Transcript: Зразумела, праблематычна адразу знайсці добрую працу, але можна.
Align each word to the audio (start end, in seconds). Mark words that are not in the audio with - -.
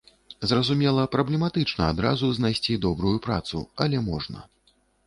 Зразумела, 0.51 1.03
праблематычна 1.17 1.91
адразу 1.97 2.33
знайсці 2.41 2.81
добрую 2.87 3.17
працу, 3.29 3.57
але 3.89 4.07
можна. 4.13 4.39